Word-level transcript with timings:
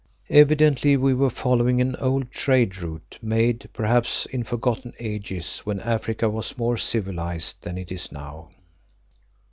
Evidently 0.31 0.97
we 0.97 1.13
were 1.13 1.29
following 1.29 1.79
an 1.79 1.95
old 1.97 2.31
trade 2.31 2.75
route 2.81 3.19
made, 3.21 3.69
perhaps, 3.71 4.25
in 4.25 4.43
forgotten 4.43 4.93
ages 4.97 5.59
when 5.59 5.79
Africa 5.79 6.27
was 6.27 6.57
more 6.57 6.75
civilised 6.75 7.61
than 7.61 7.77
it 7.77 7.91
is 7.91 8.11
now. 8.11 8.49